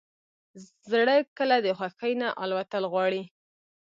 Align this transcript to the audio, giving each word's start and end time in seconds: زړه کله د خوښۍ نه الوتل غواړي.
زړه 0.91 1.15
کله 1.37 1.55
د 1.65 1.67
خوښۍ 1.77 2.13
نه 2.21 2.27
الوتل 2.43 2.83
غواړي. 2.91 3.23